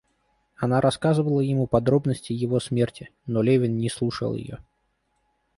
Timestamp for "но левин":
3.27-3.77